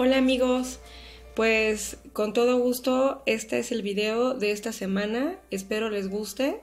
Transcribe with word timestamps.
Hola 0.00 0.18
amigos, 0.18 0.78
pues 1.34 1.96
con 2.12 2.32
todo 2.32 2.56
gusto 2.60 3.20
este 3.26 3.58
es 3.58 3.72
el 3.72 3.82
video 3.82 4.32
de 4.32 4.52
esta 4.52 4.70
semana, 4.70 5.40
espero 5.50 5.90
les 5.90 6.08
guste. 6.08 6.60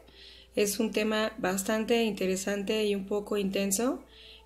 Es 0.56 0.80
un 0.80 0.94
tema 0.94 1.34
bastante 1.38 2.06
interesante 2.06 2.86
y 2.86 2.96
un 2.96 3.06
poco 3.06 3.36
intenso 3.36 4.02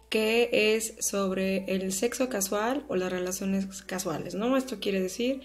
que 0.09 0.49
es 0.73 0.95
sobre 1.01 1.65
el 1.67 1.93
sexo 1.93 2.29
casual 2.29 2.83
o 2.87 2.95
las 2.95 3.11
relaciones 3.11 3.67
casuales, 3.83 4.33
¿no? 4.33 4.57
Esto 4.57 4.79
quiere 4.79 4.99
decir 4.99 5.41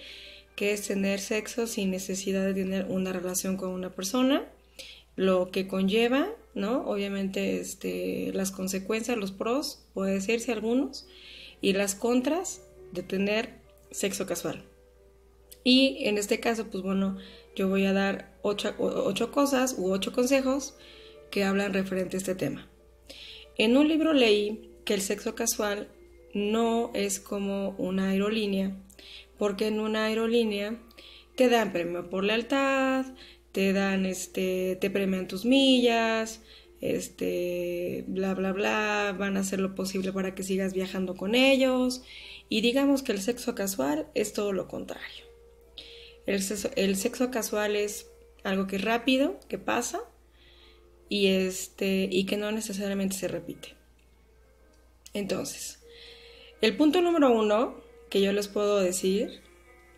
que 0.56 0.72
es 0.72 0.86
tener 0.86 1.20
sexo 1.20 1.66
sin 1.66 1.90
necesidad 1.90 2.46
de 2.46 2.54
tener 2.54 2.86
una 2.86 3.12
relación 3.12 3.58
con 3.58 3.72
una 3.72 3.90
persona, 3.90 4.50
lo 5.16 5.50
que 5.50 5.68
conlleva, 5.68 6.30
¿no? 6.54 6.86
Obviamente 6.86 7.61
este, 7.61 8.30
las 8.32 8.50
consecuencias, 8.52 9.18
los 9.18 9.32
pros, 9.32 9.84
puede 9.92 10.14
decirse 10.14 10.50
algunos, 10.50 11.06
y 11.61 11.74
las 11.74 11.95
contras 11.95 12.62
de 12.95 13.02
tener 13.02 13.61
sexo 13.90 14.26
casual. 14.26 14.64
Y 15.64 16.04
en 16.07 16.18
este 16.18 16.40
caso, 16.40 16.66
pues 16.71 16.82
bueno, 16.82 17.17
yo 17.57 17.68
voy 17.68 17.86
a 17.86 17.93
dar 17.93 18.36
ocho, 18.43 19.30
cosas 19.32 19.76
u 19.79 19.90
ocho 19.90 20.12
consejos 20.12 20.75
que 21.30 21.44
hablan 21.44 21.72
referente 21.72 22.17
a 22.17 22.18
este 22.18 22.34
tema. 22.34 22.68
En 23.57 23.76
un 23.76 23.89
libro 23.89 24.12
leí 24.12 24.70
que 24.84 24.94
el 24.94 25.00
sexo 25.00 25.34
casual 25.34 25.89
no 26.34 26.90
es 26.94 27.20
como 27.20 27.70
una 27.79 28.11
aerolínea, 28.11 28.76
porque 29.39 29.68
en 29.68 29.81
una 29.81 30.06
aerolínea 30.06 30.79
te 31.36 31.48
dan 31.48 31.72
premio 31.72 32.11
por 32.11 32.25
lealtad, 32.25 33.06
te 33.53 33.72
dan 33.72 34.05
este, 34.05 34.77
te 34.81 34.91
premian 34.91 35.28
tus 35.28 35.45
millas, 35.45 36.42
este, 36.84 38.05
bla 38.06 38.34
bla 38.34 38.52
bla, 38.52 39.16
van 39.19 39.38
a 39.38 39.41
hacer 39.41 39.58
lo 39.58 39.75
posible 39.75 40.12
para 40.12 40.34
que 40.34 40.42
sigas 40.42 40.75
viajando 40.75 41.16
con 41.16 41.34
ellos 41.34 42.02
y 42.50 42.61
digamos 42.61 43.02
que 43.02 43.12
el 43.12 43.22
sexo 43.22 43.55
casual 43.55 44.06
es 44.14 44.34
todo 44.34 44.52
lo 44.52 44.69
contrario. 44.69 45.25
El 46.27 46.42
sexo, 46.97 47.31
casual 47.31 47.77
es 47.77 48.11
algo 48.42 48.67
que 48.67 48.77
es 48.77 48.83
rápido, 48.83 49.41
que 49.48 49.56
pasa 49.56 50.03
y, 51.09 51.28
este, 51.28 52.06
y 52.11 52.27
que 52.27 52.36
no 52.36 52.53
necesariamente 52.53 53.16
se 53.16 53.28
repite. 53.28 53.75
Entonces, 55.14 55.78
el 56.61 56.77
punto 56.77 57.00
número 57.00 57.31
uno 57.31 57.83
que 58.11 58.20
yo 58.20 58.33
les 58.33 58.48
puedo 58.48 58.81
decir, 58.81 59.41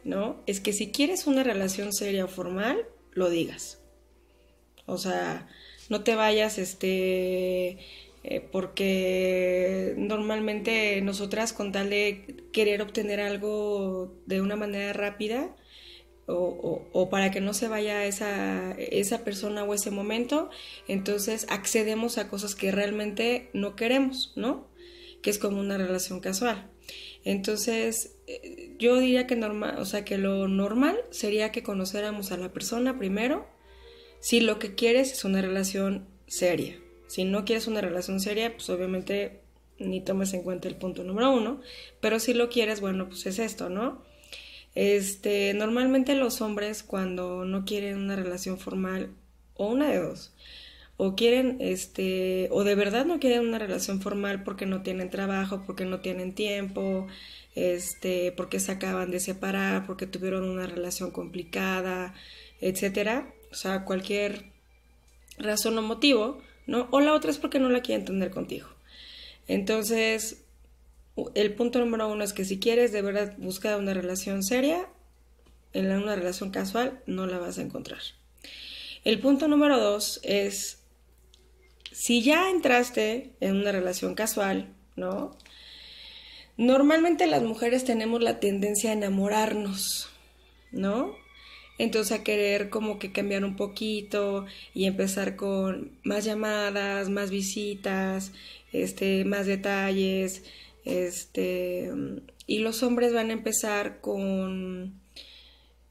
¿no? 0.05 0.41
Es 0.47 0.61
que 0.61 0.73
si 0.73 0.93
quieres 0.93 1.27
una 1.27 1.43
relación 1.43 1.93
seria 1.93 2.25
o 2.25 2.29
formal, 2.29 2.87
lo 3.13 3.29
digas. 3.29 3.81
O 4.87 4.99
sea, 4.99 5.49
no 5.89 6.03
te 6.03 6.15
vayas, 6.15 6.59
este, 6.59 7.79
eh, 8.25 8.41
porque 8.51 9.95
normalmente 9.97 11.01
nosotras 11.03 11.53
con 11.53 11.73
tal 11.73 11.91
de 11.91 12.45
querer 12.53 12.83
obtener 12.83 13.21
algo 13.21 14.15
de 14.27 14.41
una 14.41 14.57
manera 14.57 14.93
rápida 14.93 15.55
o, 16.29 17.09
para 17.09 17.31
que 17.31 17.41
no 17.41 17.55
se 17.55 17.69
vaya 17.69 18.05
esa, 18.05 18.73
esa 18.73 19.23
persona 19.23 19.63
o 19.63 19.75
ese 19.75 19.91
momento, 19.93 20.51
entonces 20.89 21.47
accedemos 21.51 22.19
a 22.19 22.29
cosas 22.29 22.57
que 22.57 22.73
realmente 22.73 23.49
no 23.53 23.77
queremos, 23.77 24.33
¿no? 24.35 24.67
Que 25.23 25.31
es 25.31 25.39
como 25.39 25.61
una 25.61 25.79
relación 25.79 26.19
casual. 26.19 26.69
Entonces, 27.25 28.17
eh, 28.27 28.75
yo 28.79 28.99
diría 28.99 29.27
que 29.27 29.37
normal, 29.37 29.77
o 29.79 29.85
sea, 29.85 30.05
que 30.05 30.19
lo 30.19 30.49
normal 30.49 30.99
sería 31.11 31.53
que 31.53 31.63
conociéramos 31.63 32.33
a 32.33 32.37
la 32.37 32.53
persona 32.53 32.99
primero, 32.99 33.47
si 34.27 34.41
lo 34.41 34.59
que 34.59 34.75
quieres 34.75 35.13
es 35.13 35.25
una 35.25 35.41
relación 35.41 36.05
seria. 36.27 36.77
Si 37.07 37.23
no 37.23 37.45
quieres 37.45 37.69
una 37.69 37.81
relación 37.81 38.19
seria, 38.19 38.53
pues 38.53 38.69
obviamente 38.71 39.39
ni 39.79 40.01
tomes 40.01 40.35
en 40.35 40.43
cuenta 40.43 40.67
el 40.67 40.75
punto 40.75 41.05
número 41.05 41.31
uno, 41.31 41.61
pero 42.01 42.19
si 42.19 42.35
lo 42.35 42.49
quieres, 42.49 42.81
bueno, 42.81 43.07
pues 43.09 43.25
es 43.27 43.39
esto, 43.39 43.69
¿no? 43.69 44.03
Este, 44.75 45.55
normalmente 45.55 46.17
los 46.17 46.41
hombres 46.41 46.83
cuando 46.83 47.45
no 47.45 47.65
quieren 47.65 47.99
una 47.99 48.17
relación 48.17 48.59
formal, 48.59 49.11
o 49.55 49.69
una 49.69 49.91
de 49.91 50.01
dos, 50.01 50.35
o 50.97 51.15
quieren, 51.15 51.59
este, 51.61 52.49
o 52.51 52.65
de 52.65 52.75
verdad 52.75 53.07
no 53.07 53.21
quieren 53.21 53.47
una 53.47 53.61
relación 53.61 54.01
formal 54.01 54.43
porque 54.43 54.67
no 54.67 54.83
tienen 54.83 55.09
trabajo, 55.09 55.63
porque 55.65 55.85
no 55.85 56.01
tienen 56.01 56.35
tiempo, 56.35 57.07
este, 57.55 58.33
porque 58.33 58.59
se 58.59 58.73
acaban 58.73 59.13
de 59.13 59.21
separar, 59.21 59.87
porque 59.87 60.09
tuvieron 60.09 60.49
una 60.49 60.67
relación 60.67 61.13
complicada, 61.13 62.13
etcétera, 62.61 63.33
o 63.51 63.55
sea, 63.55 63.85
cualquier 63.85 64.53
razón 65.39 65.79
o 65.79 65.83
motivo, 65.83 66.43
¿no? 66.67 66.89
O 66.91 67.01
la 67.01 67.15
otra 67.15 67.31
es 67.31 67.39
porque 67.39 67.59
no 67.59 67.69
la 67.69 67.83
quieren 67.83 68.05
tener 68.05 68.31
contigo. 68.31 68.69
Entonces, 69.49 70.45
el 71.35 71.55
punto 71.55 71.79
número 71.79 72.11
uno 72.11 72.25
es 72.25 72.33
que 72.33 72.45
si 72.45 72.59
quieres 72.59 72.93
de 72.93 73.03
verdad 73.03 73.35
buscar 73.39 73.79
una 73.79 73.95
relación 73.95 74.43
seria, 74.43 74.89
en 75.73 75.91
una 75.91 76.17
relación 76.17 76.51
casual 76.51 77.03
no 77.07 77.27
la 77.27 77.39
vas 77.39 77.59
a 77.59 77.63
encontrar. 77.63 78.01
El 79.05 79.21
punto 79.21 79.47
número 79.47 79.79
dos 79.79 80.21
es, 80.25 80.83
si 81.93 82.23
ya 82.23 82.51
entraste 82.51 83.33
en 83.41 83.57
una 83.57 83.73
relación 83.73 84.15
casual, 84.15 84.75
¿no? 84.97 85.37
Normalmente 86.57 87.27
las 87.27 87.43
mujeres 87.43 87.85
tenemos 87.85 88.23
la 88.23 88.41
tendencia 88.41 88.91
a 88.91 88.95
enamorarnos, 88.95 90.09
¿no? 90.73 91.15
Entonces 91.79 92.19
a 92.19 92.25
querer 92.25 92.71
como 92.71 92.99
que 92.99 93.13
cambiar 93.13 93.45
un 93.45 93.57
poquito 93.57 94.47
y 94.75 94.87
empezar 94.87 95.37
con 95.37 95.93
más 96.05 96.25
llamadas, 96.25 97.11
más 97.11 97.31
visitas, 97.31 98.33
este, 98.73 99.25
más 99.25 99.47
detalles, 99.47 100.43
este, 100.85 101.91
y 102.47 102.61
los 102.61 102.83
hombres 102.83 103.13
van 103.13 103.31
a 103.31 103.35
empezar 103.35 104.01
con, 104.01 105.01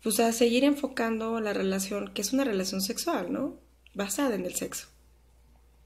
pues 0.01 0.19
a 0.19 0.31
seguir 0.31 0.63
enfocando 0.63 1.39
la 1.41 1.53
relación, 1.53 2.13
que 2.13 2.21
es 2.21 2.33
una 2.33 2.45
relación 2.45 2.81
sexual, 2.81 3.31
¿no? 3.31 3.59
Basada 3.93 4.35
en 4.35 4.45
el 4.45 4.55
sexo. 4.55 4.87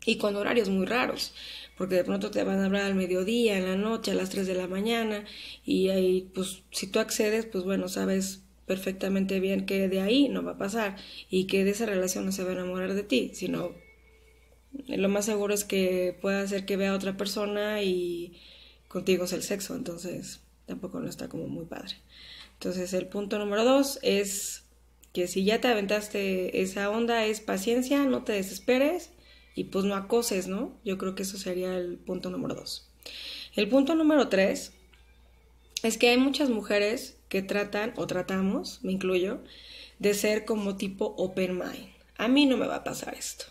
Y 0.06 0.18
con 0.18 0.36
horarios 0.36 0.70
muy 0.70 0.86
raros, 0.86 1.34
porque 1.78 1.96
de 1.96 2.04
pronto 2.04 2.32
te 2.32 2.44
van 2.44 2.60
a 2.60 2.66
hablar 2.66 2.84
al 2.84 2.96
mediodía, 2.96 3.58
en 3.58 3.66
la 3.66 3.76
noche, 3.76 4.12
a 4.12 4.16
las 4.16 4.30
3 4.30 4.48
de 4.48 4.56
la 4.56 4.68
mañana, 4.68 5.26
y 5.66 5.90
ahí, 5.90 6.30
pues, 6.34 6.64
si 6.72 6.88
tú 6.88 7.00
accedes, 7.00 7.46
pues 7.46 7.64
bueno, 7.64 7.90
sabes 7.90 8.44
perfectamente 8.70 9.40
bien 9.40 9.66
que 9.66 9.90
de 9.90 10.00
ahí 10.00 10.30
no 10.30 10.44
va 10.44 10.52
a 10.52 10.58
pasar 10.60 10.96
y 11.28 11.48
que 11.48 11.64
de 11.64 11.72
esa 11.72 11.88
relación 11.88 12.28
no 12.28 12.32
se 12.32 12.44
va 12.44 12.52
a 12.52 12.54
enamorar 12.54 12.94
de 12.94 13.02
ti, 13.02 13.32
sino 13.34 13.72
lo 14.86 15.10
más 15.10 15.26
seguro 15.26 15.56
es 15.56 15.64
que 15.64 16.16
pueda 16.22 16.42
hacer 16.44 16.68
que 16.68 16.78
vea 16.78 16.92
a 16.92 16.96
otra 16.96 17.18
persona 17.18 17.82
y 17.82 18.40
contigo 18.88 19.26
es 19.26 19.34
el 19.34 19.42
sexo, 19.42 19.76
entonces 19.76 20.42
tampoco 20.68 21.00
no 21.00 21.10
está 21.10 21.30
como 21.30 21.48
muy 21.48 21.66
padre. 21.66 21.96
Entonces 22.54 22.94
el 22.94 23.08
punto 23.08 23.40
número 23.40 23.66
dos 23.66 23.98
es 24.04 24.66
que 25.14 25.26
si 25.26 25.44
ya 25.44 25.60
te 25.60 25.68
aventaste 25.68 26.62
esa 26.62 26.92
onda 26.92 27.26
es 27.26 27.42
paciencia, 27.42 28.06
no 28.06 28.24
te 28.24 28.34
desesperes 28.34 29.10
y 29.56 29.64
pues 29.64 29.84
no 29.84 29.96
acoses, 29.96 30.48
¿no? 30.48 30.78
Yo 30.86 31.00
creo 31.00 31.16
que 31.16 31.24
eso 31.24 31.40
sería 31.40 31.76
el 31.76 31.98
punto 31.98 32.30
número 32.30 32.54
dos. 32.54 32.88
El 33.56 33.68
punto 33.68 33.96
número 33.96 34.30
tres 34.30 34.74
es 35.82 35.98
que 35.98 36.10
hay 36.10 36.18
muchas 36.18 36.52
mujeres 36.52 37.19
que 37.30 37.42
tratan 37.42 37.94
o 37.96 38.08
tratamos, 38.08 38.80
me 38.84 38.92
incluyo, 38.92 39.42
de 40.00 40.14
ser 40.14 40.46
como 40.46 40.76
tipo 40.76 41.14
open 41.18 41.58
mind. 41.58 41.90
A 42.18 42.28
mí 42.28 42.46
no 42.46 42.58
me 42.58 42.68
va 42.68 42.78
a 42.78 42.84
pasar 42.84 43.14
esto. 43.14 43.46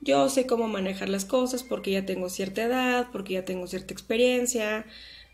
Yo 0.00 0.28
sé 0.28 0.46
cómo 0.46 0.68
manejar 0.68 1.08
las 1.08 1.24
cosas 1.24 1.62
porque 1.62 1.92
ya 1.92 2.04
tengo 2.04 2.28
cierta 2.28 2.64
edad, 2.64 3.08
porque 3.12 3.34
ya 3.34 3.44
tengo 3.44 3.66
cierta 3.66 3.94
experiencia, 3.94 4.86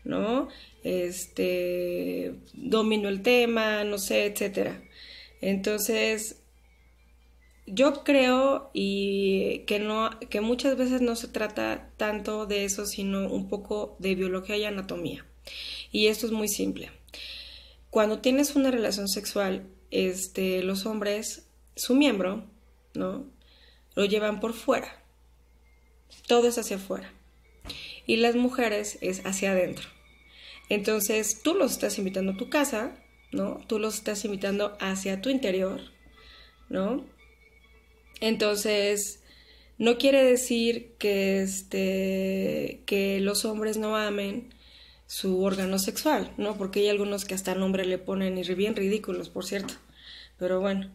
¿no? 0.03 0.47
Este, 0.83 2.35
domino 2.53 3.09
el 3.09 3.21
tema, 3.21 3.83
no 3.83 3.97
sé, 3.97 4.25
etcétera. 4.25 4.81
Entonces, 5.41 6.41
yo 7.65 8.03
creo 8.03 8.69
y 8.73 9.59
que 9.67 9.79
no 9.79 10.09
que 10.29 10.41
muchas 10.41 10.77
veces 10.77 11.01
no 11.01 11.15
se 11.15 11.27
trata 11.27 11.91
tanto 11.97 12.45
de 12.45 12.65
eso, 12.65 12.85
sino 12.85 13.27
un 13.31 13.47
poco 13.49 13.95
de 13.99 14.15
biología 14.15 14.57
y 14.57 14.65
anatomía. 14.65 15.25
Y 15.91 16.07
esto 16.07 16.25
es 16.25 16.31
muy 16.31 16.47
simple. 16.47 16.91
Cuando 17.91 18.19
tienes 18.19 18.55
una 18.55 18.71
relación 18.71 19.09
sexual, 19.09 19.67
este, 19.91 20.63
los 20.63 20.85
hombres, 20.85 21.45
su 21.75 21.93
miembro, 21.93 22.45
¿no? 22.93 23.25
Lo 23.95 24.05
llevan 24.05 24.39
por 24.39 24.53
fuera. 24.53 25.03
Todo 26.25 26.47
es 26.47 26.57
hacia 26.57 26.77
afuera. 26.77 27.11
Y 28.07 28.15
las 28.15 28.35
mujeres 28.35 28.97
es 29.01 29.25
hacia 29.25 29.51
adentro. 29.51 29.89
Entonces, 30.69 31.41
tú 31.43 31.53
los 31.53 31.73
estás 31.73 31.97
invitando 31.97 32.31
a 32.31 32.37
tu 32.37 32.49
casa, 32.49 32.95
¿no? 33.33 33.59
Tú 33.67 33.77
los 33.77 33.95
estás 33.95 34.23
invitando 34.23 34.77
hacia 34.79 35.21
tu 35.21 35.29
interior, 35.29 35.81
¿no? 36.69 37.05
Entonces, 38.21 39.21
no 39.77 39.97
quiere 39.97 40.23
decir 40.23 40.93
que, 40.97 41.41
este, 41.41 42.83
que 42.85 43.19
los 43.19 43.43
hombres 43.43 43.75
no 43.75 43.97
amen 43.97 44.53
su 45.11 45.43
órgano 45.43 45.77
sexual, 45.77 46.31
¿no? 46.37 46.55
Porque 46.57 46.79
hay 46.79 46.87
algunos 46.87 47.25
que 47.25 47.33
hasta 47.33 47.53
nombre 47.53 47.83
le 47.83 47.97
ponen 47.97 48.37
y 48.37 48.43
bien 48.55 48.77
ridículos, 48.77 49.27
por 49.27 49.43
cierto. 49.43 49.73
Pero 50.39 50.61
bueno, 50.61 50.89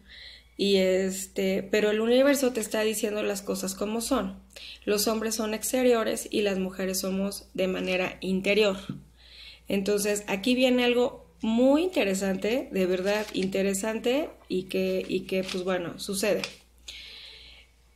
y 0.56 0.76
este, 0.76 1.62
pero 1.62 1.90
el 1.90 2.00
universo 2.00 2.50
te 2.54 2.60
está 2.60 2.80
diciendo 2.80 3.22
las 3.22 3.42
cosas 3.42 3.74
como 3.74 4.00
son. 4.00 4.40
Los 4.86 5.06
hombres 5.06 5.34
son 5.34 5.52
exteriores 5.52 6.28
y 6.30 6.40
las 6.40 6.58
mujeres 6.58 7.00
somos 7.00 7.44
de 7.52 7.68
manera 7.68 8.16
interior. 8.22 8.78
Entonces, 9.68 10.24
aquí 10.28 10.54
viene 10.54 10.86
algo 10.86 11.26
muy 11.42 11.82
interesante, 11.82 12.70
de 12.72 12.86
verdad 12.86 13.26
interesante 13.34 14.30
y 14.48 14.62
que, 14.62 15.04
y 15.06 15.26
que 15.26 15.44
pues 15.44 15.62
bueno, 15.62 15.98
sucede. 15.98 16.40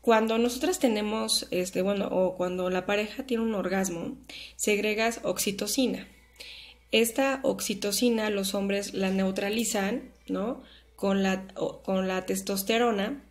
Cuando 0.00 0.38
nosotras 0.38 0.78
tenemos, 0.78 1.46
este, 1.50 1.82
bueno, 1.82 2.08
o 2.10 2.36
cuando 2.36 2.70
la 2.70 2.86
pareja 2.86 3.24
tiene 3.24 3.42
un 3.42 3.54
orgasmo, 3.54 4.16
segregas 4.56 5.20
oxitocina. 5.24 6.08
Esta 6.90 7.40
oxitocina 7.42 8.30
los 8.30 8.54
hombres 8.54 8.94
la 8.94 9.10
neutralizan, 9.10 10.10
¿no? 10.26 10.62
Con 10.96 11.22
la, 11.22 11.46
con 11.84 12.08
la 12.08 12.24
testosterona. 12.24 13.22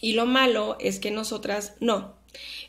Y 0.00 0.12
lo 0.12 0.26
malo 0.26 0.76
es 0.80 0.98
que 0.98 1.10
nosotras 1.10 1.74
no. 1.80 2.14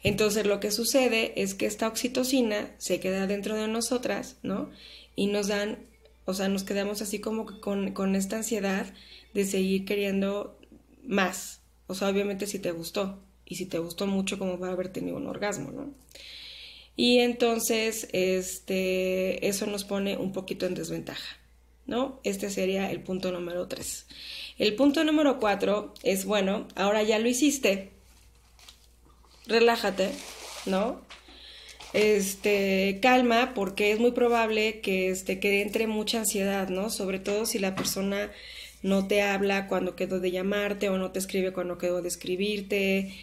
Entonces 0.04 0.46
lo 0.46 0.60
que 0.60 0.72
sucede 0.72 1.34
es 1.42 1.54
que 1.54 1.66
esta 1.66 1.88
oxitocina 1.88 2.72
se 2.78 3.00
queda 3.00 3.28
dentro 3.28 3.56
de 3.56 3.68
nosotras, 3.68 4.38
¿no? 4.42 4.70
Y 5.16 5.28
nos 5.28 5.48
dan, 5.48 5.80
o 6.26 6.34
sea, 6.34 6.48
nos 6.48 6.64
quedamos 6.64 7.02
así 7.02 7.20
como 7.20 7.60
con, 7.60 7.92
con 7.92 8.16
esta 8.16 8.38
ansiedad 8.38 8.86
de 9.34 9.44
seguir 9.44 9.86
queriendo 9.86 10.58
más. 11.04 11.62
O 11.88 11.96
sea, 11.96 12.10
obviamente 12.10 12.48
si 12.48 12.60
te 12.60 12.72
gustó. 12.72 13.20
Y 13.46 13.56
si 13.56 13.66
te 13.66 13.78
gustó 13.78 14.08
mucho, 14.08 14.40
como 14.40 14.58
va 14.58 14.70
a 14.70 14.72
haber 14.72 14.90
tenido 14.90 15.18
un 15.18 15.28
orgasmo, 15.28 15.72
¿no? 15.72 15.94
Y 16.96 17.20
entonces, 17.20 18.08
este, 18.14 19.48
eso 19.48 19.66
nos 19.68 19.84
pone 19.84 20.18
un 20.18 20.32
poquito 20.32 20.66
en 20.66 20.74
desventaja, 20.74 21.38
¿no? 21.86 22.20
Este 22.24 22.50
sería 22.50 22.90
el 22.90 23.02
punto 23.02 23.32
número 23.32 23.68
3. 23.68 24.08
El 24.58 24.76
punto 24.76 25.04
número 25.04 25.40
4 25.40 25.94
es, 26.04 26.26
bueno, 26.26 26.68
ahora 26.76 27.04
ya 27.04 27.20
lo 27.20 27.28
hiciste, 27.28 27.92
relájate, 29.46 30.12
¿no? 30.66 31.02
Este, 31.94 33.00
calma, 33.02 33.54
porque 33.54 33.92
es 33.92 34.00
muy 34.00 34.12
probable 34.12 34.80
que, 34.80 35.10
este, 35.10 35.40
que 35.40 35.62
entre 35.62 35.88
mucha 35.88 36.20
ansiedad, 36.20 36.70
¿no? 36.70 36.90
Sobre 36.90 37.20
todo 37.20 37.46
si 37.46 37.60
la 37.60 37.76
persona 37.76 38.32
no 38.86 39.08
te 39.08 39.24
habla 39.24 39.66
cuando 39.66 39.96
quedó 39.96 40.20
de 40.20 40.30
llamarte 40.30 40.90
o 40.90 41.00
no 41.00 41.12
te 41.12 41.18
escribe 41.18 41.54
cuando 41.54 41.80
quedó 41.80 42.04
de 42.04 42.08
escribirte 42.08 43.16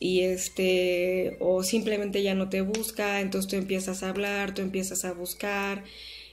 y 0.00 0.22
este 0.22 1.36
o 1.38 1.62
simplemente 1.62 2.24
ya 2.24 2.34
no 2.34 2.48
te 2.48 2.60
busca, 2.60 3.20
entonces 3.20 3.48
tú 3.48 3.54
empiezas 3.54 4.02
a 4.02 4.08
hablar, 4.08 4.52
tú 4.52 4.62
empiezas 4.62 5.04
a 5.04 5.12
buscar 5.12 5.84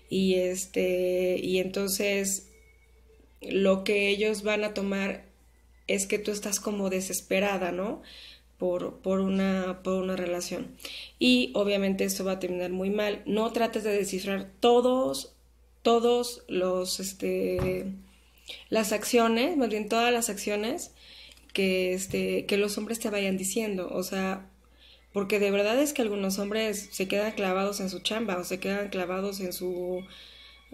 y 0.10 0.36
este 0.36 1.40
y 1.40 1.60
entonces 1.60 2.48
lo 3.42 3.84
que 3.84 4.10
ellos 4.10 4.42
van 4.42 4.64
a 4.64 4.74
tomar 4.74 5.26
es 5.86 6.08
que 6.08 6.18
tú 6.18 6.32
estás 6.32 6.60
como 6.60 6.90
desesperada, 6.90 7.72
¿no? 7.72 8.02
Por, 8.58 9.02
por, 9.02 9.20
una, 9.20 9.82
por 9.84 10.02
una 10.02 10.16
relación. 10.16 10.76
Y 11.20 11.52
obviamente 11.54 12.06
esto 12.06 12.24
va 12.24 12.34
a 12.34 12.40
terminar 12.40 12.72
muy 12.72 12.90
mal. 12.90 13.22
No 13.26 13.52
trates 13.52 13.84
de 13.84 13.92
descifrar 13.92 14.50
todos, 14.62 15.36
todos 15.82 16.44
los, 16.48 17.02
este, 17.02 17.86
las 18.70 18.92
acciones, 18.92 19.58
más 19.58 19.70
bien 19.70 19.90
todas 19.90 20.14
las 20.14 20.30
acciones 20.30 20.92
que, 21.54 21.94
este, 21.94 22.46
que 22.46 22.58
los 22.58 22.78
hombres 22.78 23.00
te 23.00 23.10
vayan 23.10 23.38
diciendo. 23.38 23.90
O 23.92 24.04
sea, 24.04 24.50
porque 25.14 25.40
de 25.40 25.52
verdad 25.52 25.80
es 25.80 25.94
que 25.94 26.02
algunos 26.02 26.40
hombres 26.40 26.90
se 26.92 27.08
quedan 27.08 27.32
clavados 27.34 27.80
en 27.80 27.90
su 27.90 28.00
chamba 28.00 28.38
o 28.38 28.44
se 28.44 28.60
quedan 28.60 28.90
clavados 28.90 29.40
en 29.40 29.54
su 29.54 30.02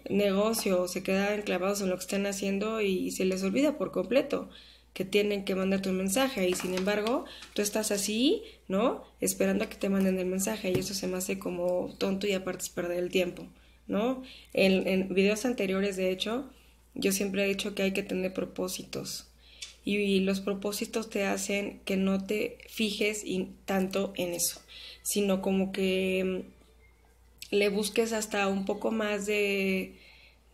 negocio 0.09 0.81
o 0.81 0.87
se 0.87 1.03
quedan 1.03 1.41
clavados 1.41 1.81
en 1.81 1.89
lo 1.89 1.95
que 1.95 2.01
están 2.01 2.25
haciendo 2.25 2.81
y 2.81 3.11
se 3.11 3.25
les 3.25 3.43
olvida 3.43 3.77
por 3.77 3.91
completo 3.91 4.49
que 4.93 5.05
tienen 5.05 5.45
que 5.45 5.55
mandarte 5.55 5.89
un 5.89 5.97
mensaje 5.97 6.47
y 6.49 6.53
sin 6.53 6.73
embargo 6.73 7.25
tú 7.53 7.61
estás 7.61 7.91
así, 7.91 8.43
¿no? 8.67 9.03
Esperando 9.21 9.65
a 9.65 9.69
que 9.69 9.77
te 9.77 9.89
manden 9.89 10.19
el 10.19 10.25
mensaje 10.25 10.71
y 10.71 10.79
eso 10.79 10.93
se 10.93 11.07
me 11.07 11.17
hace 11.17 11.39
como 11.39 11.95
tonto 11.97 12.27
y 12.27 12.33
aparte 12.33 12.63
es 12.63 12.69
perder 12.69 12.97
el 12.97 13.09
tiempo, 13.09 13.47
¿no? 13.87 14.23
En, 14.53 14.87
en 14.87 15.13
videos 15.13 15.45
anteriores, 15.45 15.95
de 15.95 16.11
hecho, 16.11 16.49
yo 16.95 17.11
siempre 17.11 17.43
he 17.43 17.47
dicho 17.47 17.75
que 17.75 17.83
hay 17.83 17.93
que 17.93 18.03
tener 18.03 18.33
propósitos 18.33 19.29
y 19.85 20.19
los 20.19 20.41
propósitos 20.41 21.09
te 21.09 21.25
hacen 21.25 21.79
que 21.85 21.97
no 21.97 22.23
te 22.23 22.57
fijes 22.67 23.23
tanto 23.65 24.13
en 24.15 24.33
eso, 24.33 24.61
sino 25.01 25.41
como 25.41 25.71
que 25.71 26.43
mm, 27.51 27.55
le 27.55 27.69
busques 27.69 28.13
hasta 28.13 28.47
un 28.47 28.65
poco 28.65 28.91
más 28.91 29.25
de, 29.25 29.95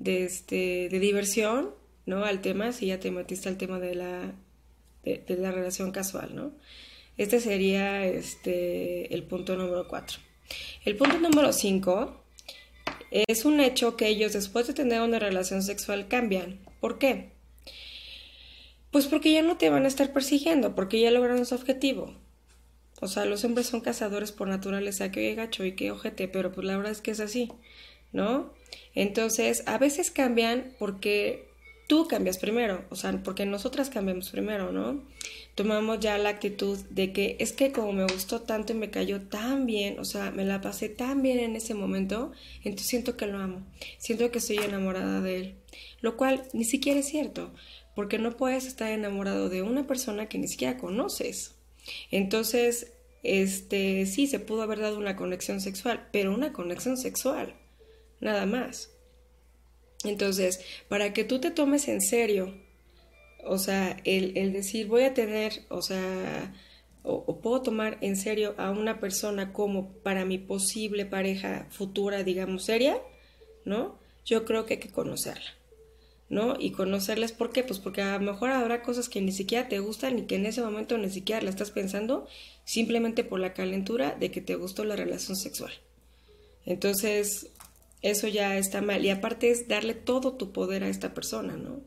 este, 0.04 0.90
de 0.90 1.00
diversión, 1.00 1.72
¿no? 2.06 2.24
Al 2.24 2.42
tema, 2.42 2.72
si 2.72 2.88
ya 2.88 3.00
te 3.00 3.12
metiste 3.12 3.50
al 3.50 3.58
tema 3.58 3.80
de 3.80 3.96
la, 3.96 4.34
de, 5.04 5.24
la 5.38 5.52
relación 5.52 5.92
casual, 5.92 6.36
¿no? 6.36 6.54
Este 7.18 7.40
sería 7.40 8.06
este, 8.06 9.14
el 9.14 9.24
punto 9.24 9.56
número 9.56 9.88
4. 9.88 10.20
El 10.86 10.96
punto 10.96 11.18
número 11.20 11.52
5 11.52 12.25
es 13.12 13.46
un 13.46 13.60
hecho 13.60 13.96
que 13.96 14.08
ellos 14.08 14.34
después 14.34 14.68
de 14.68 14.74
tener 14.74 15.02
una 15.02 15.20
relación 15.20 15.64
sexual 15.64 16.08
cambian. 16.08 16.60
¿Por 16.80 16.98
qué? 16.98 17.32
Pues 18.92 19.08
porque 19.08 19.32
ya 19.32 19.42
no 19.42 19.58
te 19.58 19.70
van 19.70 19.86
a 19.86 19.88
estar 19.88 20.14
persiguiendo, 20.14 20.76
porque 20.76 21.00
ya 21.00 21.12
lograron 21.12 21.46
su 21.46 21.56
objetivo. 21.56 22.14
O 23.02 23.08
sea, 23.08 23.26
los 23.26 23.44
hombres 23.44 23.68
son 23.68 23.82
cazadores 23.82 24.32
por 24.32 24.48
naturaleza, 24.48 25.12
que 25.12 25.20
oye 25.20 25.36
gacho 25.36 25.66
y 25.66 25.74
que 25.74 25.92
ojete, 25.92 26.28
pero 26.28 26.52
pues 26.52 26.66
la 26.66 26.78
verdad 26.78 26.92
es 26.92 27.02
que 27.02 27.12
es 27.12 27.20
así, 27.20 27.52
¿no? 28.14 28.54
Entonces, 28.94 29.64
a 29.66 29.78
veces 29.78 30.12
cambian 30.12 30.74
porque 30.80 31.50
tú 31.88 32.08
cambias 32.08 32.38
primero, 32.38 32.86
o 32.90 32.96
sea, 32.96 33.22
porque 33.24 33.46
nosotras 33.46 33.90
cambiamos 33.90 34.30
primero, 34.30 34.72
¿no? 34.72 35.04
Tomamos 35.56 36.02
ya 36.02 36.18
la 36.18 36.30
actitud 36.30 36.78
de 36.90 37.14
que 37.14 37.38
es 37.40 37.54
que 37.54 37.72
como 37.72 37.94
me 37.94 38.04
gustó 38.04 38.42
tanto 38.42 38.74
y 38.74 38.76
me 38.76 38.90
cayó 38.90 39.22
tan 39.22 39.66
bien, 39.66 40.00
o 40.00 40.04
sea, 40.04 40.32
me 40.32 40.44
la 40.44 40.60
pasé 40.60 40.90
tan 40.90 41.22
bien 41.22 41.40
en 41.40 41.56
ese 41.56 41.74
momento, 41.74 42.34
entonces 42.64 42.88
siento 42.88 43.16
que 43.16 43.26
lo 43.26 43.38
amo, 43.38 43.66
siento 43.98 44.30
que 44.32 44.40
estoy 44.40 44.58
enamorada 44.58 45.22
de 45.22 45.38
él, 45.38 45.56
lo 46.02 46.18
cual 46.18 46.44
ni 46.52 46.66
siquiera 46.66 47.00
es 47.00 47.08
cierto, 47.08 47.54
porque 47.96 48.20
no 48.20 48.36
puedes 48.36 48.66
estar 48.66 48.92
enamorado 48.92 49.48
de 49.48 49.62
una 49.62 49.88
persona 49.88 50.28
que 50.28 50.38
ni 50.38 50.50
siquiera 50.50 50.78
conoces. 50.78 51.56
Entonces, 52.12 52.92
este, 53.24 54.06
sí, 54.06 54.28
se 54.28 54.40
pudo 54.40 54.62
haber 54.62 54.80
dado 54.80 55.00
una 55.00 55.16
conexión 55.16 55.62
sexual, 55.62 56.10
pero 56.12 56.34
una 56.34 56.52
conexión 56.52 56.98
sexual, 56.98 57.56
nada 58.20 58.46
más. 58.46 58.92
Entonces, 60.04 60.60
para 60.90 61.14
que 61.14 61.24
tú 61.24 61.40
te 61.40 61.50
tomes 61.50 61.88
en 61.88 62.02
serio, 62.02 62.54
o 63.46 63.58
sea, 63.58 63.98
el, 64.04 64.54
decir 64.54 64.88
voy 64.88 65.04
a 65.04 65.14
tener, 65.14 65.64
o 65.70 65.82
sea, 65.82 66.54
o, 67.04 67.40
puedo 67.40 67.62
tomar 67.62 67.98
en 68.02 68.16
serio 68.16 68.56
a 68.58 68.72
una 68.72 69.00
persona 69.00 69.54
como 69.54 69.90
para 70.04 70.26
mi 70.26 70.38
posible 70.38 71.06
pareja 71.06 71.68
futura, 71.70 72.24
digamos, 72.24 72.66
seria, 72.66 73.00
¿no? 73.64 73.98
Yo 74.26 74.46
creo 74.46 74.66
que 74.66 74.76
hay 74.76 74.80
que 74.80 74.90
conocerla. 74.90 75.52
¿no? 76.28 76.56
Y 76.60 76.72
conocerles, 76.72 77.34
¿por 77.34 77.52
qué? 77.52 77.64
Pues 77.64 77.78
porque 77.78 78.02
a 78.02 78.18
lo 78.18 78.32
mejor 78.32 78.50
habrá 78.50 78.82
cosas 78.82 79.10
que 79.10 79.22
ni 79.22 79.32
siquiera 79.32 79.70
te 79.70 79.78
gustan 79.78 80.18
y 80.18 80.24
que 80.24 80.36
en 80.36 80.48
ese 80.48 80.64
momento 80.64 80.98
ni 80.98 81.12
siquiera 81.12 81.40
la 81.40 81.52
estás 81.52 81.70
pensando, 81.70 82.28
simplemente 82.64 83.24
por 83.24 83.40
la 83.40 83.54
calentura 83.54 84.16
de 84.20 84.32
que 84.32 84.42
te 84.42 84.56
gustó 84.56 84.86
la 84.86 84.96
relación 84.96 85.36
sexual. 85.36 85.72
Entonces, 86.66 87.52
eso 88.02 88.28
ya 88.28 88.58
está 88.58 88.82
mal. 88.82 89.06
Y 89.06 89.12
aparte 89.12 89.52
es 89.52 89.68
darle 89.68 89.94
todo 89.94 90.34
tu 90.34 90.52
poder 90.52 90.84
a 90.84 90.90
esta 90.90 91.14
persona, 91.14 91.56
¿no? 91.56 91.82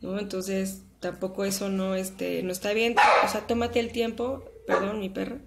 ¿No? 0.00 0.18
Entonces, 0.18 0.82
tampoco 1.00 1.44
eso 1.44 1.68
no, 1.68 1.94
este, 1.94 2.42
no 2.42 2.52
está 2.52 2.72
bien. 2.72 2.94
O 3.24 3.28
sea, 3.28 3.46
tómate 3.46 3.80
el 3.80 3.92
tiempo, 3.92 4.44
perdón, 4.66 5.00
mi 5.00 5.08
perra, 5.08 5.40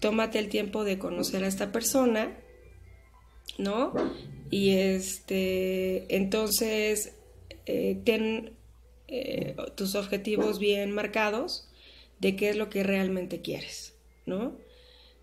tómate 0.00 0.38
el 0.38 0.48
tiempo 0.48 0.84
de 0.84 0.98
conocer 0.98 1.44
a 1.44 1.48
esta 1.48 1.72
persona, 1.72 2.36
¿no? 3.58 3.92
Y 4.50 4.76
este, 4.76 6.14
entonces, 6.14 7.14
eh, 7.66 8.00
ten 8.04 8.52
eh, 9.08 9.56
tus 9.76 9.94
objetivos 9.94 10.58
bien 10.58 10.92
marcados 10.92 11.68
de 12.20 12.36
qué 12.36 12.50
es 12.50 12.56
lo 12.56 12.70
que 12.70 12.82
realmente 12.82 13.40
quieres, 13.40 13.94
¿no? 14.24 14.56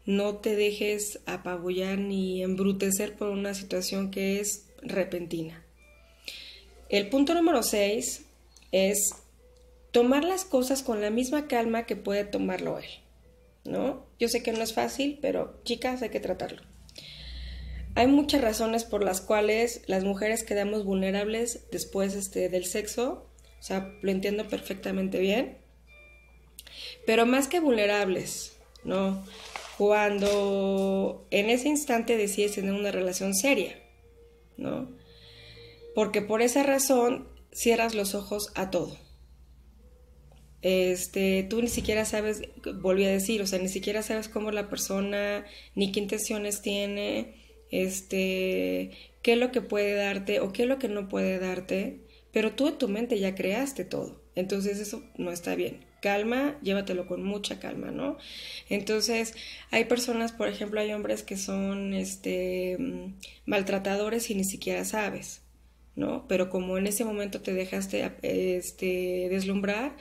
No 0.05 0.35
te 0.37 0.55
dejes 0.55 1.21
apabullar 1.25 1.97
ni 1.97 2.43
embrutecer 2.43 3.15
por 3.15 3.29
una 3.29 3.53
situación 3.53 4.11
que 4.11 4.41
es 4.41 4.67
repentina. 4.81 5.62
El 6.93 7.09
punto 7.09 7.33
número 7.33 7.63
6 7.63 8.23
es 8.71 9.15
tomar 9.89 10.23
las 10.23 10.45
cosas 10.45 10.83
con 10.83 11.01
la 11.01 11.09
misma 11.09 11.47
calma 11.47 11.87
que 11.87 11.95
puede 11.95 12.23
tomarlo 12.23 12.77
él, 12.77 12.85
¿no? 13.65 14.05
Yo 14.19 14.29
sé 14.29 14.43
que 14.43 14.51
no 14.51 14.61
es 14.61 14.75
fácil, 14.75 15.17
pero 15.19 15.59
chicas, 15.63 16.03
hay 16.03 16.09
que 16.09 16.19
tratarlo. 16.19 16.61
Hay 17.95 18.05
muchas 18.05 18.41
razones 18.41 18.83
por 18.83 19.03
las 19.03 19.21
cuales 19.21 19.81
las 19.87 20.03
mujeres 20.03 20.43
quedamos 20.43 20.85
vulnerables 20.85 21.65
después 21.71 22.13
este, 22.13 22.47
del 22.47 22.65
sexo, 22.65 23.27
o 23.59 23.63
sea, 23.63 23.91
lo 24.03 24.11
entiendo 24.11 24.47
perfectamente 24.47 25.17
bien, 25.17 25.57
pero 27.07 27.25
más 27.25 27.47
que 27.47 27.59
vulnerables, 27.59 28.55
¿no? 28.83 29.25
Cuando 29.79 31.25
en 31.31 31.49
ese 31.49 31.69
instante 31.69 32.17
decides 32.17 32.53
tener 32.53 32.73
una 32.73 32.91
relación 32.91 33.33
seria, 33.33 33.79
¿no? 34.57 35.01
Porque 35.95 36.21
por 36.21 36.41
esa 36.41 36.63
razón 36.63 37.27
cierras 37.51 37.95
los 37.95 38.15
ojos 38.15 38.51
a 38.55 38.71
todo. 38.71 38.97
Este, 40.61 41.43
tú 41.49 41.61
ni 41.61 41.67
siquiera 41.67 42.05
sabes, 42.05 42.41
volví 42.81 43.03
a 43.03 43.09
decir, 43.09 43.41
o 43.41 43.47
sea, 43.47 43.59
ni 43.59 43.67
siquiera 43.67 44.01
sabes 44.01 44.29
cómo 44.29 44.49
la 44.51 44.69
persona, 44.69 45.45
ni 45.75 45.91
qué 45.91 45.99
intenciones 45.99 46.61
tiene, 46.61 47.35
este, 47.69 48.91
qué 49.21 49.33
es 49.33 49.37
lo 49.37 49.51
que 49.51 49.61
puede 49.61 49.93
darte 49.93 50.39
o 50.39 50.53
qué 50.53 50.63
es 50.63 50.69
lo 50.69 50.79
que 50.79 50.87
no 50.87 51.09
puede 51.09 51.37
darte, 51.37 51.99
pero 52.31 52.53
tú 52.53 52.69
en 52.69 52.77
tu 52.77 52.87
mente 52.87 53.19
ya 53.19 53.35
creaste 53.35 53.83
todo. 53.83 54.21
Entonces 54.35 54.79
eso 54.79 55.03
no 55.17 55.31
está 55.31 55.55
bien. 55.55 55.85
Calma, 56.01 56.57
llévatelo 56.61 57.07
con 57.07 57.23
mucha 57.23 57.59
calma, 57.59 57.91
¿no? 57.91 58.17
Entonces, 58.69 59.35
hay 59.71 59.85
personas, 59.85 60.33
por 60.33 60.49
ejemplo, 60.49 60.81
hay 60.81 60.91
hombres 60.91 61.23
que 61.23 61.37
son 61.37 61.93
este 61.93 62.77
mm, 62.77 63.15
maltratadores 63.45 64.29
y 64.29 64.35
ni 64.35 64.43
siquiera 64.43 64.83
sabes, 64.83 65.42
¿no? 65.95 66.27
Pero 66.27 66.49
como 66.49 66.77
en 66.77 66.87
ese 66.87 67.05
momento 67.05 67.41
te 67.41 67.53
dejaste 67.53 68.11
este 68.21 69.27
deslumbrar, 69.29 69.95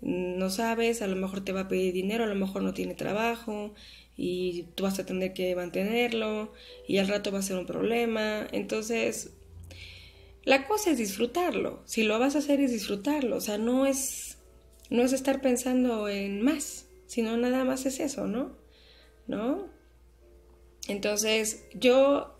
no 0.00 0.50
sabes, 0.50 1.02
a 1.02 1.06
lo 1.06 1.16
mejor 1.16 1.44
te 1.44 1.52
va 1.52 1.60
a 1.60 1.68
pedir 1.68 1.92
dinero, 1.92 2.24
a 2.24 2.28
lo 2.28 2.34
mejor 2.34 2.62
no 2.62 2.74
tiene 2.74 2.94
trabajo 2.94 3.74
y 4.16 4.64
tú 4.74 4.84
vas 4.84 4.98
a 4.98 5.06
tener 5.06 5.32
que 5.32 5.54
mantenerlo 5.56 6.52
y 6.86 6.98
al 6.98 7.08
rato 7.08 7.32
va 7.32 7.38
a 7.38 7.42
ser 7.42 7.56
un 7.56 7.66
problema. 7.66 8.46
Entonces, 8.52 9.32
la 10.44 10.66
cosa 10.66 10.90
es 10.90 10.98
disfrutarlo. 10.98 11.82
Si 11.86 12.02
lo 12.02 12.18
vas 12.18 12.36
a 12.36 12.38
hacer 12.38 12.60
es 12.60 12.72
disfrutarlo, 12.72 13.36
o 13.36 13.40
sea, 13.40 13.58
no 13.58 13.86
es 13.86 14.36
no 14.90 15.02
es 15.02 15.12
estar 15.12 15.40
pensando 15.40 16.08
en 16.08 16.42
más, 16.42 16.86
sino 17.06 17.36
nada 17.36 17.64
más 17.64 17.86
es 17.86 18.00
eso, 18.00 18.26
¿no? 18.26 18.56
¿No? 19.26 19.68
Entonces, 20.88 21.64
yo 21.74 22.35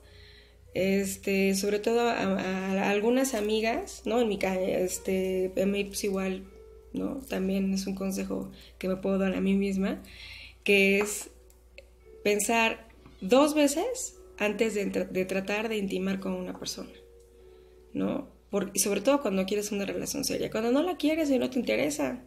este, 0.76 1.54
sobre 1.54 1.78
todo 1.78 2.09
a, 2.09 2.90
algunas 2.90 3.35
amigas, 3.35 4.02
¿no? 4.04 4.21
En 4.21 4.28
mi 4.28 4.38
este, 4.42 5.52
en 5.56 5.71
mi, 5.71 5.85
pues 5.85 6.04
igual 6.04 6.45
¿no? 6.97 7.21
También 7.28 7.73
es 7.73 7.87
un 7.87 7.95
consejo 7.95 8.50
que 8.78 8.88
me 8.88 8.97
puedo 8.97 9.18
dar 9.18 9.35
a 9.35 9.40
mí 9.40 9.54
misma, 9.54 10.02
que 10.64 10.99
es 10.99 11.30
pensar 12.25 12.88
dos 13.21 13.54
veces 13.54 14.18
antes 14.38 14.75
de, 14.75 15.25
tratar 15.25 15.68
de 15.68 15.78
intimar 15.78 16.21
con 16.21 16.33
una 16.33 16.59
persona, 16.59 16.92
¿no? 17.92 18.35
y 18.73 18.78
sobre 18.78 19.02
todo 19.02 19.21
cuando 19.21 19.45
quieres 19.45 19.71
una 19.71 19.85
relación 19.85 20.25
seria. 20.25 20.50
Cuando 20.50 20.73
no 20.73 20.83
la 20.83 20.97
quieres 20.97 21.28
y 21.30 21.38
no 21.38 21.50
te 21.50 21.59
interesa, 21.59 22.23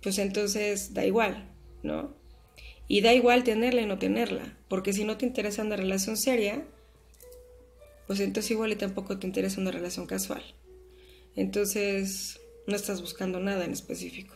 pues 0.00 0.18
entonces 0.18 0.94
da 0.94 1.04
igual, 1.04 1.52
¿no? 1.82 2.14
Y 2.86 3.00
da 3.00 3.12
igual 3.12 3.42
tenerla 3.42 3.80
y 3.80 3.86
no 3.86 3.98
tenerla, 3.98 4.58
porque 4.68 4.92
si 4.92 5.04
no 5.04 5.16
te 5.16 5.26
interesa 5.26 5.62
una 5.62 5.76
relación 5.76 6.16
seria, 6.16 6.64
pues 8.10 8.18
entonces 8.18 8.50
igual 8.50 8.72
y 8.72 8.74
tampoco 8.74 9.20
te 9.20 9.28
interesa 9.28 9.60
una 9.60 9.70
relación 9.70 10.04
casual. 10.04 10.42
Entonces, 11.36 12.40
no 12.66 12.74
estás 12.74 13.00
buscando 13.00 13.38
nada 13.38 13.64
en 13.64 13.70
específico. 13.70 14.34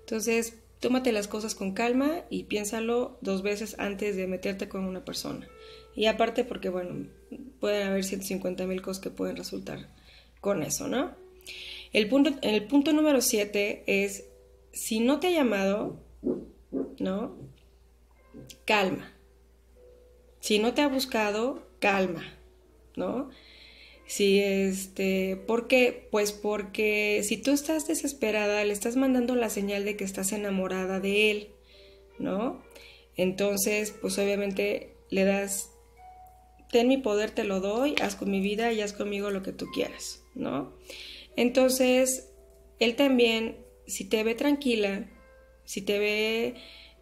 Entonces, 0.00 0.54
tómate 0.80 1.12
las 1.12 1.28
cosas 1.28 1.54
con 1.54 1.74
calma 1.74 2.24
y 2.28 2.42
piénsalo 2.42 3.16
dos 3.20 3.42
veces 3.44 3.76
antes 3.78 4.16
de 4.16 4.26
meterte 4.26 4.68
con 4.68 4.84
una 4.84 5.04
persona. 5.04 5.48
Y 5.94 6.06
aparte 6.06 6.42
porque, 6.42 6.70
bueno, 6.70 7.06
pueden 7.60 7.86
haber 7.86 8.02
150 8.02 8.66
mil 8.66 8.82
cosas 8.82 9.00
que 9.00 9.10
pueden 9.10 9.36
resultar 9.36 9.94
con 10.40 10.64
eso, 10.64 10.88
¿no? 10.88 11.14
El 11.92 12.08
punto, 12.08 12.32
el 12.42 12.66
punto 12.66 12.92
número 12.92 13.20
7 13.20 13.84
es, 13.86 14.24
si 14.72 14.98
no 14.98 15.20
te 15.20 15.28
ha 15.28 15.30
llamado, 15.30 16.00
¿no? 16.98 17.36
Calma. 18.64 19.12
Si 20.40 20.58
no 20.58 20.74
te 20.74 20.82
ha 20.82 20.88
buscado, 20.88 21.62
calma, 21.78 22.37
¿no? 22.98 23.30
Sí, 24.06 24.40
este, 24.40 25.36
¿por 25.36 25.68
qué? 25.68 26.08
Pues 26.10 26.32
porque 26.32 27.22
si 27.22 27.36
tú 27.36 27.52
estás 27.52 27.86
desesperada, 27.86 28.64
le 28.64 28.72
estás 28.72 28.96
mandando 28.96 29.34
la 29.34 29.50
señal 29.50 29.84
de 29.84 29.96
que 29.96 30.04
estás 30.04 30.32
enamorada 30.32 30.98
de 30.98 31.30
él, 31.30 31.50
¿no? 32.18 32.62
Entonces, 33.16 33.94
pues 34.00 34.18
obviamente 34.18 34.94
le 35.10 35.24
das, 35.24 35.70
ten 36.70 36.88
mi 36.88 36.96
poder, 36.96 37.30
te 37.32 37.44
lo 37.44 37.60
doy, 37.60 37.94
haz 38.00 38.16
con 38.16 38.30
mi 38.30 38.40
vida 38.40 38.72
y 38.72 38.80
haz 38.80 38.92
conmigo 38.92 39.30
lo 39.30 39.42
que 39.42 39.52
tú 39.52 39.66
quieras, 39.74 40.22
¿no? 40.34 40.72
Entonces, 41.36 42.30
él 42.78 42.96
también, 42.96 43.58
si 43.86 44.04
te 44.04 44.24
ve 44.24 44.34
tranquila, 44.34 45.06
si 45.64 45.82
te 45.82 45.98
ve, 45.98 46.54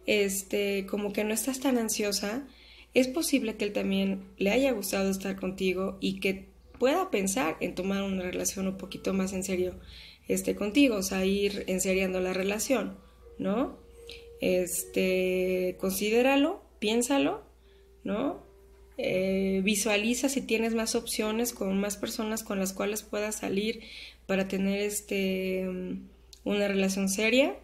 este, 0.05 0.85
como 0.87 1.13
que 1.13 1.23
no 1.23 1.33
estás 1.33 1.61
tan 1.61 1.77
ansiosa, 1.77 2.47
es 2.99 3.07
posible 3.07 3.57
que 3.57 3.65
él 3.65 3.73
también 3.73 4.23
le 4.37 4.49
haya 4.49 4.71
gustado 4.71 5.11
estar 5.11 5.35
contigo 5.35 5.99
y 6.01 6.19
que 6.19 6.47
pueda 6.79 7.11
pensar 7.11 7.55
en 7.59 7.75
tomar 7.75 8.01
una 8.01 8.23
relación 8.23 8.67
un 8.67 8.77
poquito 8.77 9.13
más 9.13 9.33
en 9.33 9.43
serio 9.43 9.75
este, 10.27 10.55
contigo, 10.55 10.95
o 10.95 11.03
sea, 11.03 11.23
ir 11.23 11.63
enseriando 11.67 12.19
la 12.19 12.33
relación, 12.33 12.97
¿no? 13.37 13.77
Este, 14.41 15.77
considéralo, 15.79 16.63
piénsalo, 16.79 17.43
¿no? 18.03 18.41
Eh, 18.97 19.61
visualiza 19.63 20.27
si 20.27 20.41
tienes 20.41 20.73
más 20.73 20.95
opciones 20.95 21.53
con 21.53 21.79
más 21.79 21.97
personas 21.97 22.41
con 22.41 22.57
las 22.57 22.73
cuales 22.73 23.03
puedas 23.03 23.35
salir 23.35 23.81
para 24.25 24.47
tener 24.47 24.79
este, 24.79 25.69
una 26.43 26.67
relación 26.67 27.09
seria, 27.09 27.55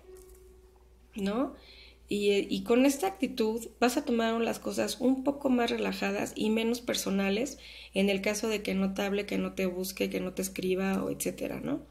¿no? 1.16 1.56
Y, 2.16 2.62
con 2.62 2.86
esta 2.86 3.08
actitud 3.08 3.70
vas 3.80 3.98
a 3.98 4.06
tomar 4.06 4.40
las 4.40 4.60
cosas 4.60 4.98
un 5.00 5.24
poco 5.24 5.50
más 5.50 5.72
relajadas 5.72 6.34
y 6.36 6.52
menos 6.52 6.80
personales 6.80 7.58
en 7.96 8.12
el 8.12 8.22
caso 8.22 8.48
de 8.50 8.62
que 8.62 8.76
no 8.76 8.94
te 8.94 9.02
hable, 9.02 9.26
que 9.26 9.40
no 9.40 9.54
te 9.54 9.66
busque, 9.66 10.12
que 10.12 10.20
no 10.20 10.32
te 10.32 10.44
escriba 10.44 11.04
etcétera, 11.10 11.60
¿no? 11.60 11.88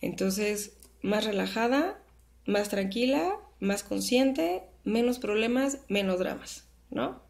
Entonces, 0.00 0.78
más 1.02 1.26
relajada, 1.26 2.02
más 2.46 2.70
tranquila, 2.70 3.36
más 3.60 3.82
consciente, 3.82 4.62
menos 4.84 5.18
problemas, 5.18 5.80
menos 5.86 6.18
dramas, 6.18 6.66
¿no? 6.90 7.22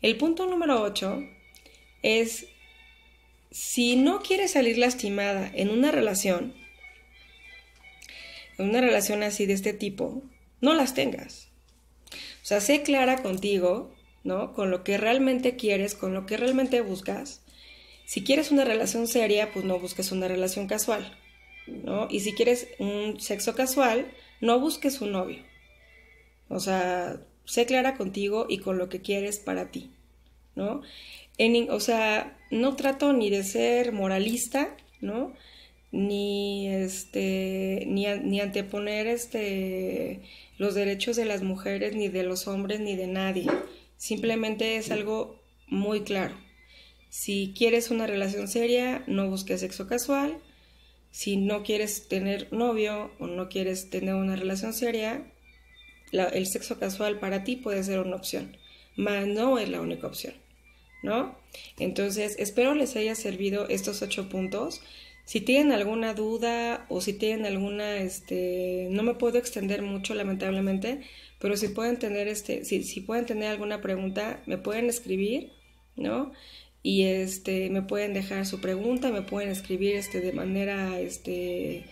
El 0.00 0.16
punto 0.16 0.46
número 0.46 0.80
8 0.80 1.18
es 2.02 2.46
si 3.50 3.96
no 3.96 4.22
quieres 4.22 4.52
salir 4.52 4.78
lastimada 4.78 5.50
en 5.54 5.68
una 5.68 5.90
relación, 5.90 6.54
en 8.56 8.70
una 8.70 8.80
relación 8.80 9.22
así 9.22 9.44
de 9.44 9.52
este 9.52 9.74
tipo, 9.74 10.22
no 10.62 10.72
las 10.72 10.94
tengas. 10.94 11.47
Sea, 12.48 12.62
sé 12.62 12.82
clara 12.82 13.20
contigo, 13.20 13.90
¿no? 14.24 14.54
Con 14.54 14.70
lo 14.70 14.82
que 14.82 14.96
realmente 14.96 15.56
quieres, 15.56 15.94
con 15.94 16.14
lo 16.14 16.24
que 16.24 16.38
realmente 16.38 16.80
buscas. 16.80 17.42
Si 18.06 18.24
quieres 18.24 18.50
una 18.50 18.64
relación 18.64 19.06
seria, 19.06 19.52
pues 19.52 19.66
no 19.66 19.78
busques 19.78 20.12
una 20.12 20.28
relación 20.28 20.66
casual, 20.66 21.14
¿no? 21.66 22.08
Y 22.08 22.20
si 22.20 22.32
quieres 22.32 22.68
un 22.78 23.20
sexo 23.20 23.54
casual, 23.54 24.10
no 24.40 24.58
busques 24.60 25.02
un 25.02 25.12
novio. 25.12 25.42
O 26.48 26.58
sea, 26.58 27.20
sé 27.44 27.66
clara 27.66 27.98
contigo 27.98 28.46
y 28.48 28.60
con 28.60 28.78
lo 28.78 28.88
que 28.88 29.02
quieres 29.02 29.40
para 29.40 29.70
ti, 29.70 29.90
¿no? 30.54 30.80
En, 31.36 31.70
o 31.70 31.80
sea, 31.80 32.38
no 32.50 32.76
trato 32.76 33.12
ni 33.12 33.28
de 33.28 33.44
ser 33.44 33.92
moralista, 33.92 34.74
¿no? 35.02 35.34
Ni 35.90 36.68
este, 36.68 37.84
ni, 37.86 38.06
ni 38.06 38.40
anteponer 38.40 39.06
este 39.06 40.22
los 40.58 40.74
derechos 40.74 41.16
de 41.16 41.24
las 41.24 41.42
mujeres, 41.42 41.94
ni 41.94 42.08
de 42.08 42.24
los 42.24 42.46
hombres, 42.48 42.80
ni 42.80 42.96
de 42.96 43.06
nadie. 43.06 43.46
Simplemente 43.96 44.76
es 44.76 44.90
algo 44.90 45.40
muy 45.66 46.02
claro. 46.02 46.34
Si 47.10 47.54
quieres 47.56 47.90
una 47.90 48.06
relación 48.06 48.48
seria, 48.48 49.02
no 49.06 49.30
busques 49.30 49.60
sexo 49.60 49.86
casual. 49.86 50.38
Si 51.10 51.36
no 51.36 51.62
quieres 51.62 52.08
tener 52.08 52.52
novio 52.52 53.10
o 53.18 53.26
no 53.26 53.48
quieres 53.48 53.88
tener 53.88 54.14
una 54.14 54.36
relación 54.36 54.74
seria, 54.74 55.24
el 56.12 56.46
sexo 56.46 56.78
casual 56.78 57.18
para 57.18 57.44
ti 57.44 57.56
puede 57.56 57.82
ser 57.82 58.00
una 58.00 58.16
opción, 58.16 58.56
mas 58.96 59.26
no 59.26 59.58
es 59.58 59.68
la 59.68 59.80
única 59.80 60.06
opción, 60.06 60.34
¿no? 61.02 61.36
Entonces, 61.78 62.36
espero 62.38 62.74
les 62.74 62.96
haya 62.96 63.14
servido 63.14 63.68
estos 63.68 64.02
ocho 64.02 64.28
puntos. 64.28 64.82
Si 65.28 65.42
tienen 65.42 65.72
alguna 65.72 66.14
duda 66.14 66.86
o 66.88 67.02
si 67.02 67.12
tienen 67.12 67.44
alguna, 67.44 67.98
este, 67.98 68.88
no 68.90 69.02
me 69.02 69.12
puedo 69.12 69.36
extender 69.36 69.82
mucho 69.82 70.14
lamentablemente, 70.14 71.02
pero 71.38 71.54
si 71.58 71.68
pueden 71.68 71.98
tener, 71.98 72.28
este, 72.28 72.64
si, 72.64 73.00
pueden 73.02 73.26
tener 73.26 73.50
alguna 73.50 73.82
pregunta, 73.82 74.42
me 74.46 74.56
pueden 74.56 74.86
escribir, 74.86 75.52
¿no? 75.96 76.32
Y 76.82 77.02
este, 77.02 77.68
me 77.68 77.82
pueden 77.82 78.14
dejar 78.14 78.46
su 78.46 78.62
pregunta, 78.62 79.10
me 79.10 79.20
pueden 79.20 79.50
escribir, 79.50 79.96
este, 79.96 80.22
de 80.22 80.32
manera, 80.32 80.98
este, 80.98 81.84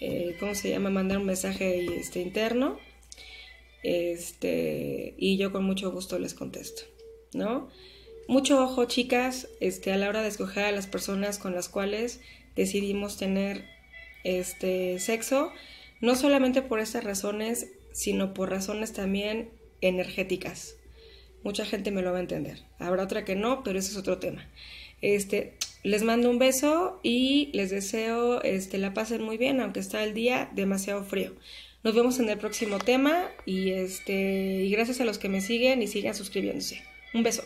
eh, 0.00 0.36
¿cómo 0.40 0.54
se 0.54 0.70
llama? 0.70 0.88
Mandar 0.88 1.18
un 1.18 1.26
mensaje, 1.26 1.84
este, 1.94 2.22
interno, 2.22 2.78
este, 3.82 5.14
y 5.18 5.36
yo 5.36 5.52
con 5.52 5.62
mucho 5.62 5.92
gusto 5.92 6.18
les 6.18 6.32
contesto, 6.32 6.84
¿no? 7.34 7.68
Mucho 8.28 8.62
ojo, 8.62 8.84
chicas, 8.84 9.48
este, 9.58 9.90
a 9.90 9.96
la 9.96 10.06
hora 10.06 10.20
de 10.20 10.28
escoger 10.28 10.66
a 10.66 10.70
las 10.70 10.86
personas 10.86 11.38
con 11.38 11.54
las 11.54 11.70
cuales 11.70 12.20
decidimos 12.54 13.16
tener 13.16 13.64
este 14.22 14.98
sexo, 14.98 15.50
no 16.02 16.14
solamente 16.14 16.60
por 16.60 16.78
estas 16.78 17.04
razones, 17.04 17.70
sino 17.92 18.34
por 18.34 18.50
razones 18.50 18.92
también 18.92 19.48
energéticas. 19.80 20.76
Mucha 21.42 21.64
gente 21.64 21.90
me 21.90 22.02
lo 22.02 22.12
va 22.12 22.18
a 22.18 22.20
entender. 22.20 22.64
Habrá 22.78 23.04
otra 23.04 23.24
que 23.24 23.34
no, 23.34 23.64
pero 23.64 23.78
ese 23.78 23.92
es 23.92 23.96
otro 23.96 24.18
tema. 24.18 24.46
Este, 25.00 25.54
les 25.82 26.02
mando 26.02 26.28
un 26.28 26.38
beso 26.38 27.00
y 27.02 27.48
les 27.54 27.70
deseo 27.70 28.42
este, 28.42 28.76
la 28.76 28.92
pasen 28.92 29.22
muy 29.22 29.38
bien, 29.38 29.58
aunque 29.58 29.80
está 29.80 30.04
el 30.04 30.12
día 30.12 30.50
demasiado 30.54 31.02
frío. 31.02 31.32
Nos 31.82 31.94
vemos 31.94 32.18
en 32.18 32.28
el 32.28 32.36
próximo 32.36 32.76
tema 32.76 33.30
y, 33.46 33.70
este, 33.70 34.64
y 34.64 34.70
gracias 34.70 35.00
a 35.00 35.06
los 35.06 35.16
que 35.18 35.30
me 35.30 35.40
siguen 35.40 35.80
y 35.80 35.86
sigan 35.86 36.14
suscribiéndose. 36.14 36.82
Un 37.14 37.22
beso. 37.22 37.42